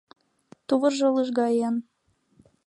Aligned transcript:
«Тувыржо 0.67 1.09
лыжгаен. 1.15 1.75